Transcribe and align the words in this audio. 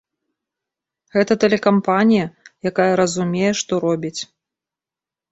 Гэта 1.17 1.33
тэлекампанія, 1.43 2.23
якая 2.69 2.87
разумее, 3.01 3.51
што 3.61 3.73
робіць. 3.85 4.21